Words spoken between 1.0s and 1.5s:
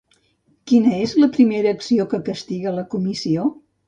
és la